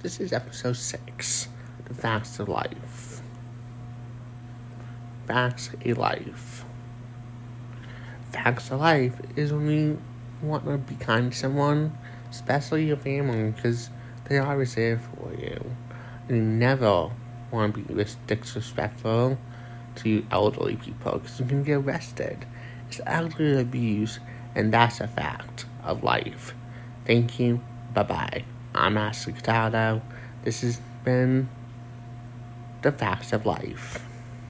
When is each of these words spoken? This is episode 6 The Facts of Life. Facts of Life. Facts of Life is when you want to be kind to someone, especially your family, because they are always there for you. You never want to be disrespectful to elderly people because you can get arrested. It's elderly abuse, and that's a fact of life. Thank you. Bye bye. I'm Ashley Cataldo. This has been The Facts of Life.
This 0.00 0.20
is 0.20 0.32
episode 0.32 0.76
6 0.76 1.48
The 1.86 1.94
Facts 1.94 2.38
of 2.38 2.48
Life. 2.48 3.20
Facts 5.26 5.70
of 5.84 5.98
Life. 5.98 6.64
Facts 8.30 8.70
of 8.70 8.78
Life 8.78 9.20
is 9.34 9.52
when 9.52 9.68
you 9.68 10.02
want 10.40 10.66
to 10.66 10.78
be 10.78 10.94
kind 10.94 11.32
to 11.32 11.36
someone, 11.36 11.98
especially 12.30 12.86
your 12.86 12.96
family, 12.96 13.50
because 13.50 13.90
they 14.28 14.38
are 14.38 14.46
always 14.46 14.76
there 14.76 15.00
for 15.00 15.34
you. 15.34 15.60
You 16.28 16.36
never 16.36 17.10
want 17.50 17.74
to 17.74 17.80
be 17.80 18.04
disrespectful 18.28 19.36
to 19.96 20.24
elderly 20.30 20.76
people 20.76 21.18
because 21.18 21.40
you 21.40 21.46
can 21.46 21.64
get 21.64 21.78
arrested. 21.78 22.46
It's 22.86 23.00
elderly 23.04 23.60
abuse, 23.60 24.20
and 24.54 24.72
that's 24.72 25.00
a 25.00 25.08
fact 25.08 25.66
of 25.82 26.04
life. 26.04 26.54
Thank 27.04 27.40
you. 27.40 27.60
Bye 27.92 28.04
bye. 28.04 28.44
I'm 28.74 28.96
Ashley 28.96 29.32
Cataldo. 29.32 30.02
This 30.44 30.60
has 30.60 30.80
been 31.04 31.48
The 32.82 32.92
Facts 32.92 33.32
of 33.32 33.46
Life. 33.46 34.04